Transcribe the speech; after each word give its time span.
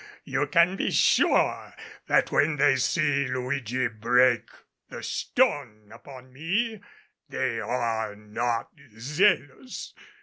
You 0.23 0.47
can 0.47 0.77
be 0.77 0.89
sure 0.89 1.75
that 2.07 2.31
when 2.31 2.57
145 2.57 2.57
they 2.57 2.75
see 2.77 3.27
Luigi 3.27 3.87
break 3.87 4.49
the 4.89 5.03
stone 5.03 5.91
upon 5.93 6.33
me 6.33 6.81
they 7.29 7.59
are 7.59 8.15
not 8.15 8.69
zealous." 8.97 9.93